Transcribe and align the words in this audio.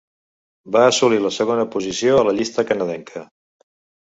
Va 0.75 0.81
assolir 0.85 1.19
la 1.25 1.31
segona 1.35 1.67
posició 1.75 2.17
a 2.21 2.25
la 2.29 2.35
llista 2.39 2.67
canadenca. 2.73 3.25